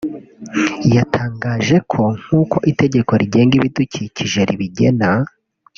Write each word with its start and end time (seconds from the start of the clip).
yatangaje 0.95 1.75
ko 1.91 2.01
nk’uko 2.21 2.57
itegeko 2.71 3.11
rigenga 3.21 3.53
ibidukikije 3.59 4.39
ribigena 4.49 5.11